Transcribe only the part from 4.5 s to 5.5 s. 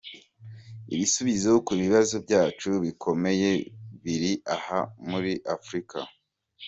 aha, muri